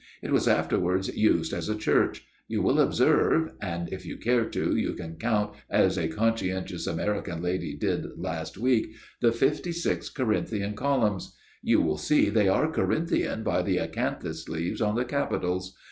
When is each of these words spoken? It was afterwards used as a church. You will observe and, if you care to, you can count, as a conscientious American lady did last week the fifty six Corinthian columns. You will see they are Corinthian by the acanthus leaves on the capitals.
It 0.23 0.31
was 0.31 0.47
afterwards 0.47 1.15
used 1.15 1.53
as 1.53 1.69
a 1.69 1.75
church. 1.75 2.25
You 2.47 2.63
will 2.63 2.79
observe 2.81 3.51
and, 3.61 3.87
if 3.93 4.03
you 4.03 4.17
care 4.17 4.45
to, 4.45 4.75
you 4.75 4.93
can 4.93 5.15
count, 5.17 5.53
as 5.69 5.95
a 5.95 6.07
conscientious 6.07 6.87
American 6.87 7.39
lady 7.43 7.75
did 7.77 8.07
last 8.17 8.57
week 8.57 8.95
the 9.19 9.31
fifty 9.31 9.71
six 9.71 10.09
Corinthian 10.09 10.73
columns. 10.73 11.35
You 11.61 11.81
will 11.81 11.99
see 11.99 12.29
they 12.29 12.47
are 12.47 12.71
Corinthian 12.71 13.43
by 13.43 13.61
the 13.61 13.77
acanthus 13.77 14.49
leaves 14.49 14.81
on 14.81 14.95
the 14.95 15.05
capitals. 15.05 15.75